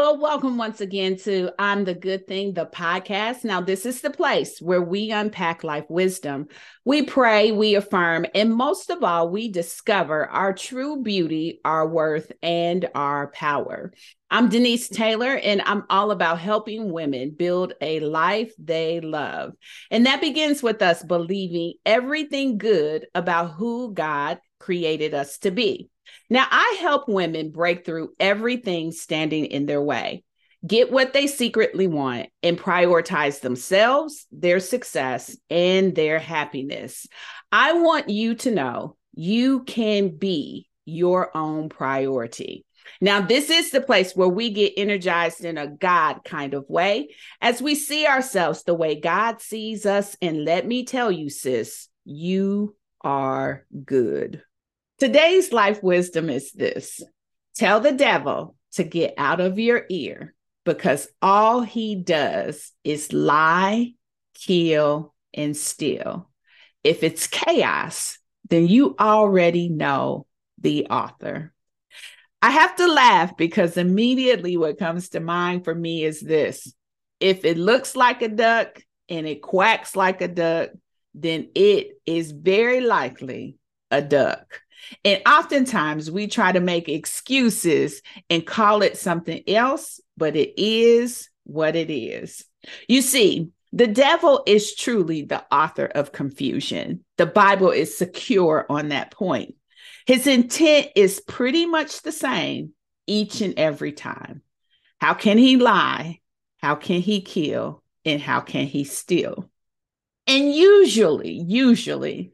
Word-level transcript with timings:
Well, 0.00 0.16
welcome 0.16 0.56
once 0.56 0.80
again 0.80 1.18
to 1.24 1.50
I'm 1.58 1.84
the 1.84 1.92
Good 1.92 2.26
Thing, 2.26 2.54
the 2.54 2.64
podcast. 2.64 3.44
Now, 3.44 3.60
this 3.60 3.84
is 3.84 4.00
the 4.00 4.08
place 4.08 4.58
where 4.58 4.80
we 4.80 5.10
unpack 5.10 5.62
life 5.62 5.84
wisdom. 5.90 6.48
We 6.86 7.02
pray, 7.02 7.52
we 7.52 7.74
affirm, 7.74 8.24
and 8.34 8.50
most 8.50 8.88
of 8.88 9.04
all, 9.04 9.28
we 9.28 9.52
discover 9.52 10.26
our 10.26 10.54
true 10.54 11.02
beauty, 11.02 11.60
our 11.66 11.86
worth, 11.86 12.32
and 12.42 12.88
our 12.94 13.30
power. 13.32 13.92
I'm 14.30 14.48
Denise 14.48 14.88
Taylor, 14.88 15.36
and 15.36 15.60
I'm 15.66 15.84
all 15.90 16.12
about 16.12 16.38
helping 16.38 16.90
women 16.90 17.32
build 17.36 17.74
a 17.82 18.00
life 18.00 18.54
they 18.58 19.02
love. 19.02 19.52
And 19.90 20.06
that 20.06 20.22
begins 20.22 20.62
with 20.62 20.80
us 20.80 21.02
believing 21.02 21.74
everything 21.84 22.56
good 22.56 23.06
about 23.14 23.50
who 23.50 23.92
God 23.92 24.38
created 24.58 25.12
us 25.12 25.36
to 25.40 25.50
be. 25.50 25.90
Now, 26.28 26.46
I 26.50 26.78
help 26.80 27.08
women 27.08 27.50
break 27.50 27.84
through 27.84 28.14
everything 28.20 28.92
standing 28.92 29.46
in 29.46 29.66
their 29.66 29.82
way, 29.82 30.24
get 30.66 30.92
what 30.92 31.12
they 31.12 31.26
secretly 31.26 31.86
want, 31.86 32.28
and 32.42 32.58
prioritize 32.58 33.40
themselves, 33.40 34.26
their 34.30 34.60
success, 34.60 35.36
and 35.48 35.94
their 35.94 36.18
happiness. 36.18 37.06
I 37.50 37.74
want 37.74 38.08
you 38.08 38.34
to 38.36 38.50
know 38.50 38.96
you 39.12 39.64
can 39.64 40.16
be 40.16 40.68
your 40.84 41.36
own 41.36 41.68
priority. 41.68 42.64
Now, 43.00 43.20
this 43.20 43.50
is 43.50 43.70
the 43.70 43.80
place 43.80 44.14
where 44.14 44.28
we 44.28 44.50
get 44.50 44.74
energized 44.76 45.44
in 45.44 45.58
a 45.58 45.66
God 45.66 46.20
kind 46.24 46.54
of 46.54 46.68
way 46.68 47.14
as 47.40 47.62
we 47.62 47.74
see 47.74 48.06
ourselves 48.06 48.62
the 48.62 48.74
way 48.74 49.00
God 49.00 49.40
sees 49.40 49.86
us. 49.86 50.16
And 50.20 50.44
let 50.44 50.66
me 50.66 50.84
tell 50.84 51.10
you, 51.10 51.30
sis, 51.30 51.88
you 52.04 52.76
are 53.02 53.64
good. 53.84 54.42
Today's 55.00 55.50
life 55.50 55.82
wisdom 55.82 56.28
is 56.28 56.52
this 56.52 57.02
tell 57.54 57.80
the 57.80 57.92
devil 57.92 58.54
to 58.72 58.84
get 58.84 59.14
out 59.16 59.40
of 59.40 59.58
your 59.58 59.86
ear 59.88 60.34
because 60.66 61.08
all 61.22 61.62
he 61.62 61.94
does 61.94 62.70
is 62.84 63.10
lie, 63.10 63.94
kill, 64.34 65.14
and 65.32 65.56
steal. 65.56 66.28
If 66.84 67.02
it's 67.02 67.28
chaos, 67.28 68.18
then 68.50 68.68
you 68.68 68.94
already 69.00 69.70
know 69.70 70.26
the 70.58 70.88
author. 70.90 71.54
I 72.42 72.50
have 72.50 72.76
to 72.76 72.86
laugh 72.86 73.38
because 73.38 73.78
immediately 73.78 74.58
what 74.58 74.78
comes 74.78 75.08
to 75.10 75.20
mind 75.20 75.64
for 75.64 75.74
me 75.74 76.04
is 76.04 76.20
this 76.20 76.74
if 77.20 77.46
it 77.46 77.56
looks 77.56 77.96
like 77.96 78.20
a 78.20 78.28
duck 78.28 78.82
and 79.08 79.26
it 79.26 79.40
quacks 79.40 79.96
like 79.96 80.20
a 80.20 80.28
duck, 80.28 80.68
then 81.14 81.48
it 81.54 81.92
is 82.04 82.32
very 82.32 82.82
likely 82.82 83.56
a 83.90 84.02
duck. 84.02 84.60
And 85.04 85.22
oftentimes 85.26 86.10
we 86.10 86.26
try 86.26 86.52
to 86.52 86.60
make 86.60 86.88
excuses 86.88 88.02
and 88.28 88.46
call 88.46 88.82
it 88.82 88.96
something 88.96 89.42
else, 89.48 90.00
but 90.16 90.36
it 90.36 90.60
is 90.60 91.28
what 91.44 91.76
it 91.76 91.90
is. 91.90 92.44
You 92.88 93.02
see, 93.02 93.50
the 93.72 93.86
devil 93.86 94.42
is 94.46 94.74
truly 94.74 95.22
the 95.22 95.44
author 95.54 95.86
of 95.86 96.12
confusion. 96.12 97.04
The 97.18 97.26
Bible 97.26 97.70
is 97.70 97.96
secure 97.96 98.66
on 98.68 98.88
that 98.88 99.12
point. 99.12 99.54
His 100.06 100.26
intent 100.26 100.88
is 100.96 101.20
pretty 101.20 101.66
much 101.66 102.02
the 102.02 102.12
same 102.12 102.72
each 103.06 103.40
and 103.40 103.54
every 103.56 103.92
time. 103.92 104.42
How 105.00 105.14
can 105.14 105.38
he 105.38 105.56
lie? 105.56 106.20
How 106.58 106.74
can 106.74 107.00
he 107.00 107.20
kill? 107.20 107.82
And 108.04 108.20
how 108.20 108.40
can 108.40 108.66
he 108.66 108.84
steal? 108.84 109.50
And 110.26 110.52
usually, 110.52 111.32
usually, 111.32 112.32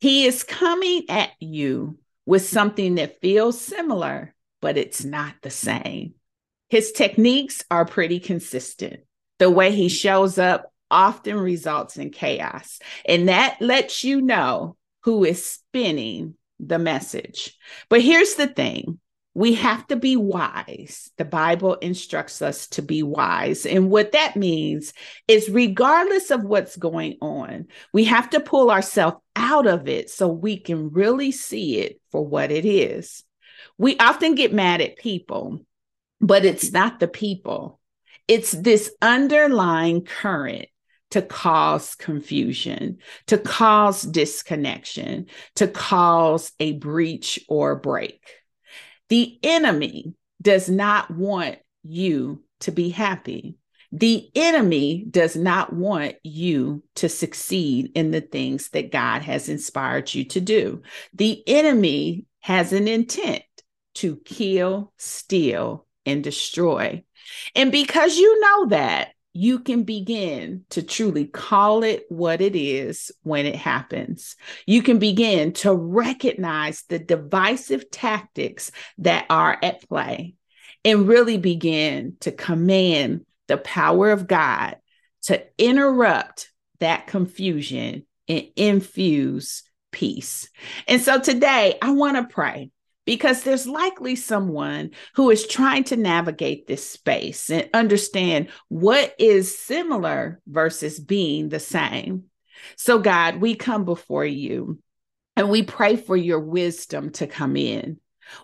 he 0.00 0.26
is 0.26 0.42
coming 0.42 1.04
at 1.08 1.30
you 1.40 1.98
with 2.26 2.46
something 2.46 2.96
that 2.96 3.20
feels 3.20 3.60
similar, 3.60 4.34
but 4.60 4.76
it's 4.76 5.04
not 5.04 5.34
the 5.42 5.50
same. 5.50 6.14
His 6.68 6.92
techniques 6.92 7.64
are 7.70 7.84
pretty 7.84 8.20
consistent. 8.20 9.00
The 9.38 9.50
way 9.50 9.72
he 9.72 9.88
shows 9.88 10.38
up 10.38 10.72
often 10.90 11.36
results 11.36 11.96
in 11.96 12.10
chaos, 12.10 12.78
and 13.04 13.28
that 13.28 13.56
lets 13.60 14.04
you 14.04 14.20
know 14.20 14.76
who 15.02 15.24
is 15.24 15.44
spinning 15.44 16.34
the 16.60 16.78
message. 16.78 17.56
But 17.88 18.00
here's 18.00 18.34
the 18.34 18.46
thing 18.46 18.98
we 19.34 19.54
have 19.54 19.86
to 19.88 19.96
be 19.96 20.16
wise. 20.16 21.10
The 21.18 21.24
Bible 21.24 21.74
instructs 21.74 22.40
us 22.40 22.68
to 22.68 22.82
be 22.82 23.02
wise. 23.02 23.66
And 23.66 23.90
what 23.90 24.12
that 24.12 24.36
means 24.36 24.92
is, 25.26 25.50
regardless 25.50 26.30
of 26.30 26.44
what's 26.44 26.76
going 26.76 27.18
on, 27.20 27.66
we 27.92 28.04
have 28.04 28.30
to 28.30 28.40
pull 28.40 28.70
ourselves 28.70 29.16
out 29.34 29.66
of 29.66 29.88
it 29.88 30.08
so 30.08 30.28
we 30.28 30.56
can 30.56 30.90
really 30.90 31.32
see 31.32 31.78
it 31.78 32.00
for 32.12 32.24
what 32.24 32.52
it 32.52 32.64
is. 32.64 33.24
We 33.76 33.98
often 33.98 34.36
get 34.36 34.52
mad 34.52 34.80
at 34.80 34.96
people, 34.96 35.66
but 36.20 36.44
it's 36.44 36.70
not 36.70 37.00
the 37.00 37.08
people, 37.08 37.80
it's 38.28 38.52
this 38.52 38.94
underlying 39.02 40.04
current 40.04 40.66
to 41.10 41.22
cause 41.22 41.94
confusion, 41.96 42.98
to 43.26 43.38
cause 43.38 44.02
disconnection, 44.02 45.26
to 45.56 45.68
cause 45.68 46.52
a 46.58 46.72
breach 46.72 47.40
or 47.48 47.76
break. 47.76 48.20
The 49.08 49.38
enemy 49.42 50.14
does 50.40 50.68
not 50.68 51.10
want 51.10 51.58
you 51.82 52.42
to 52.60 52.72
be 52.72 52.90
happy. 52.90 53.56
The 53.92 54.28
enemy 54.34 55.06
does 55.08 55.36
not 55.36 55.72
want 55.72 56.16
you 56.24 56.82
to 56.96 57.08
succeed 57.08 57.92
in 57.94 58.10
the 58.10 58.20
things 58.20 58.70
that 58.70 58.90
God 58.90 59.22
has 59.22 59.48
inspired 59.48 60.12
you 60.12 60.24
to 60.26 60.40
do. 60.40 60.82
The 61.12 61.42
enemy 61.46 62.26
has 62.40 62.72
an 62.72 62.88
intent 62.88 63.44
to 63.94 64.16
kill, 64.24 64.92
steal, 64.98 65.86
and 66.04 66.24
destroy. 66.24 67.04
And 67.54 67.70
because 67.70 68.16
you 68.16 68.40
know 68.40 68.66
that, 68.66 69.13
you 69.34 69.58
can 69.58 69.82
begin 69.82 70.64
to 70.70 70.80
truly 70.80 71.26
call 71.26 71.82
it 71.82 72.06
what 72.08 72.40
it 72.40 72.54
is 72.54 73.10
when 73.24 73.46
it 73.46 73.56
happens. 73.56 74.36
You 74.64 74.80
can 74.80 75.00
begin 75.00 75.52
to 75.54 75.74
recognize 75.74 76.84
the 76.88 77.00
divisive 77.00 77.90
tactics 77.90 78.70
that 78.98 79.26
are 79.28 79.58
at 79.60 79.86
play 79.88 80.36
and 80.84 81.08
really 81.08 81.36
begin 81.36 82.16
to 82.20 82.30
command 82.30 83.26
the 83.48 83.56
power 83.58 84.12
of 84.12 84.28
God 84.28 84.76
to 85.22 85.44
interrupt 85.58 86.52
that 86.78 87.08
confusion 87.08 88.06
and 88.28 88.46
infuse 88.54 89.64
peace. 89.90 90.48
And 90.86 91.00
so 91.00 91.18
today 91.18 91.76
I 91.82 91.90
want 91.90 92.16
to 92.16 92.32
pray 92.32 92.70
because 93.04 93.42
there's 93.42 93.66
likely 93.66 94.16
someone 94.16 94.90
who 95.14 95.30
is 95.30 95.46
trying 95.46 95.84
to 95.84 95.96
navigate 95.96 96.66
this 96.66 96.88
space 96.88 97.50
and 97.50 97.68
understand 97.74 98.48
what 98.68 99.14
is 99.18 99.58
similar 99.58 100.40
versus 100.46 100.98
being 100.98 101.48
the 101.48 101.60
same. 101.60 102.24
So, 102.76 102.98
God, 102.98 103.36
we 103.36 103.54
come 103.54 103.84
before 103.84 104.24
you 104.24 104.78
and 105.36 105.50
we 105.50 105.62
pray 105.62 105.96
for 105.96 106.16
your 106.16 106.40
wisdom 106.40 107.10
to 107.12 107.26
come 107.26 107.56
in. 107.56 107.98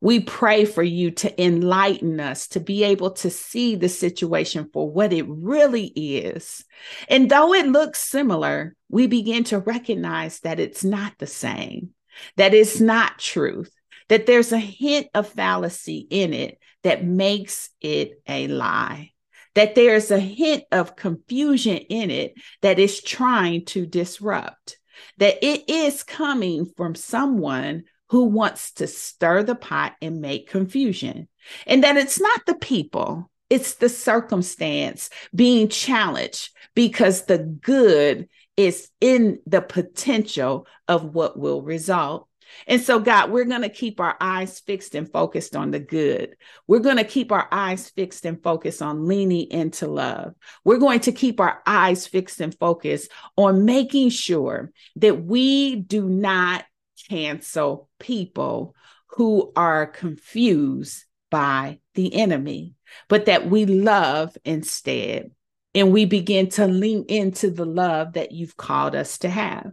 We 0.00 0.20
pray 0.20 0.64
for 0.64 0.82
you 0.82 1.10
to 1.12 1.42
enlighten 1.42 2.18
us 2.18 2.48
to 2.48 2.60
be 2.60 2.84
able 2.84 3.10
to 3.12 3.30
see 3.30 3.76
the 3.76 3.90
situation 3.90 4.70
for 4.72 4.90
what 4.90 5.12
it 5.12 5.26
really 5.28 5.86
is. 5.86 6.64
And 7.08 7.30
though 7.30 7.52
it 7.52 7.66
looks 7.66 8.00
similar, 8.00 8.74
we 8.88 9.06
begin 9.06 9.44
to 9.44 9.58
recognize 9.58 10.40
that 10.40 10.60
it's 10.60 10.82
not 10.82 11.12
the 11.18 11.26
same, 11.26 11.90
that 12.36 12.54
it's 12.54 12.80
not 12.80 13.18
truth, 13.18 13.70
that 14.08 14.26
there's 14.26 14.52
a 14.52 14.58
hint 14.58 15.08
of 15.14 15.28
fallacy 15.28 16.06
in 16.10 16.32
it 16.32 16.58
that 16.82 17.04
makes 17.04 17.70
it 17.80 18.20
a 18.28 18.46
lie, 18.48 19.12
that 19.54 19.74
there's 19.74 20.10
a 20.10 20.20
hint 20.20 20.64
of 20.70 20.96
confusion 20.96 21.76
in 21.76 22.10
it 22.10 22.34
that 22.62 22.78
is 22.78 23.02
trying 23.02 23.64
to 23.64 23.86
disrupt, 23.86 24.78
that 25.18 25.44
it 25.44 25.68
is 25.68 26.02
coming 26.02 26.66
from 26.76 26.94
someone 26.94 27.84
who 28.10 28.26
wants 28.26 28.72
to 28.72 28.86
stir 28.86 29.42
the 29.42 29.54
pot 29.54 29.94
and 30.00 30.20
make 30.20 30.48
confusion, 30.48 31.28
and 31.66 31.82
that 31.82 31.96
it's 31.96 32.20
not 32.20 32.46
the 32.46 32.54
people. 32.54 33.30
It's 33.48 33.74
the 33.74 33.88
circumstance 33.88 35.10
being 35.34 35.68
challenged 35.68 36.50
because 36.74 37.24
the 37.24 37.38
good 37.38 38.28
is 38.56 38.88
in 39.00 39.40
the 39.46 39.60
potential 39.60 40.66
of 40.88 41.14
what 41.14 41.38
will 41.38 41.62
result. 41.62 42.28
And 42.66 42.80
so, 42.80 42.98
God, 42.98 43.30
we're 43.30 43.44
going 43.44 43.62
to 43.62 43.68
keep 43.68 44.00
our 44.00 44.16
eyes 44.20 44.60
fixed 44.60 44.94
and 44.94 45.10
focused 45.10 45.56
on 45.56 45.70
the 45.70 45.78
good. 45.78 46.36
We're 46.66 46.80
going 46.80 46.96
to 46.96 47.04
keep 47.04 47.32
our 47.32 47.48
eyes 47.50 47.88
fixed 47.90 48.24
and 48.24 48.42
focused 48.42 48.82
on 48.82 49.06
leaning 49.06 49.50
into 49.50 49.86
love. 49.86 50.34
We're 50.64 50.78
going 50.78 51.00
to 51.00 51.12
keep 51.12 51.40
our 51.40 51.62
eyes 51.66 52.06
fixed 52.06 52.40
and 52.40 52.54
focused 52.54 53.10
on 53.36 53.64
making 53.64 54.10
sure 54.10 54.72
that 54.96 55.24
we 55.24 55.76
do 55.76 56.08
not 56.08 56.64
cancel 57.08 57.88
people 57.98 58.74
who 59.08 59.52
are 59.56 59.86
confused 59.86 61.04
by 61.30 61.78
the 61.94 62.14
enemy, 62.14 62.74
but 63.08 63.26
that 63.26 63.48
we 63.48 63.66
love 63.66 64.36
instead. 64.44 65.30
And 65.74 65.92
we 65.92 66.06
begin 66.06 66.48
to 66.50 66.66
lean 66.66 67.04
into 67.08 67.50
the 67.50 67.66
love 67.66 68.14
that 68.14 68.32
you've 68.32 68.56
called 68.56 68.94
us 68.94 69.18
to 69.18 69.28
have. 69.28 69.72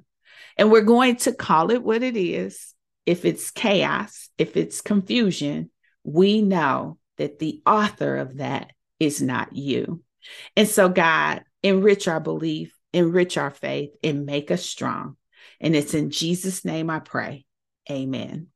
And 0.57 0.71
we're 0.71 0.81
going 0.81 1.17
to 1.17 1.33
call 1.33 1.71
it 1.71 1.83
what 1.83 2.03
it 2.03 2.17
is. 2.17 2.73
If 3.05 3.25
it's 3.25 3.51
chaos, 3.51 4.29
if 4.38 4.55
it's 4.55 4.81
confusion, 4.81 5.71
we 6.03 6.41
know 6.41 6.97
that 7.17 7.39
the 7.39 7.61
author 7.65 8.17
of 8.17 8.38
that 8.38 8.71
is 9.00 9.21
not 9.21 9.55
you. 9.55 10.01
And 10.55 10.67
so, 10.67 10.89
God, 10.89 11.44
enrich 11.61 12.07
our 12.07 12.19
belief, 12.19 12.73
enrich 12.94 13.38
our 13.38 13.51
faith, 13.51 13.91
and 14.03 14.25
make 14.25 14.51
us 14.51 14.65
strong. 14.65 15.17
And 15.59 15.75
it's 15.75 15.94
in 15.94 16.11
Jesus' 16.11 16.63
name 16.63 16.89
I 16.89 17.00
pray. 17.00 17.45
Amen. 17.89 18.47